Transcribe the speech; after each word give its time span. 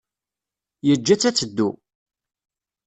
Yeǧǧa-tt 0.87 1.29
ad 1.29 1.35
teddu. 1.37 1.69